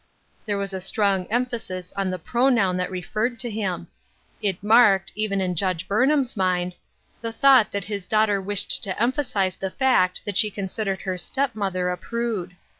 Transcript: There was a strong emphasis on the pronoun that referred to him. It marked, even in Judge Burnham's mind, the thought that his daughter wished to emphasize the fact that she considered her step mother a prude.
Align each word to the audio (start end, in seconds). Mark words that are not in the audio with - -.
There 0.47 0.57
was 0.57 0.73
a 0.73 0.81
strong 0.81 1.27
emphasis 1.27 1.93
on 1.95 2.09
the 2.09 2.17
pronoun 2.17 2.75
that 2.77 2.89
referred 2.89 3.37
to 3.37 3.51
him. 3.51 3.85
It 4.41 4.63
marked, 4.63 5.11
even 5.13 5.39
in 5.41 5.53
Judge 5.53 5.87
Burnham's 5.87 6.35
mind, 6.35 6.75
the 7.21 7.31
thought 7.31 7.71
that 7.71 7.83
his 7.83 8.07
daughter 8.07 8.41
wished 8.41 8.81
to 8.81 8.99
emphasize 8.99 9.55
the 9.57 9.69
fact 9.69 10.25
that 10.25 10.37
she 10.37 10.49
considered 10.49 11.01
her 11.03 11.19
step 11.19 11.53
mother 11.53 11.91
a 11.91 11.97
prude. 11.97 12.55